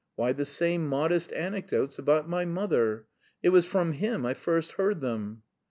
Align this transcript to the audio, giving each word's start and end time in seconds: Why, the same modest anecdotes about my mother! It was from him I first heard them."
Why, 0.15 0.33
the 0.33 0.45
same 0.47 0.87
modest 0.87 1.31
anecdotes 1.31 1.99
about 1.99 2.27
my 2.27 2.43
mother! 2.43 3.05
It 3.43 3.49
was 3.49 3.67
from 3.67 3.91
him 3.93 4.25
I 4.25 4.33
first 4.33 4.71
heard 4.71 4.99
them." 4.99 5.43